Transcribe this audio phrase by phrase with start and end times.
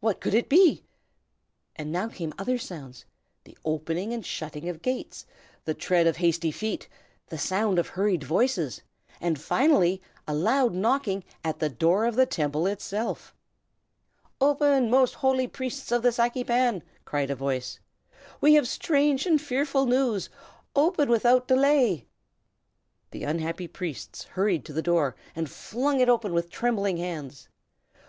[0.00, 0.82] what could it be?
[1.76, 3.04] And now came other sounds,
[3.44, 5.26] the opening and shutting of gates,
[5.64, 6.88] the tread of hasty feet,
[7.28, 8.82] the sound of hurried voices,
[9.20, 13.32] and finally a loud knocking at the door of the Temple itself.
[14.40, 17.78] "Open, most holy Priests of the Saki Pan!" cried a voice.
[18.40, 20.28] "We have strange and fearful news!
[20.74, 22.08] Open without delay!"
[23.12, 27.48] The unhappy priests hurried to the door, and flung it open with trembling hands.